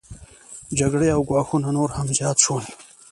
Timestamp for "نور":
1.77-1.89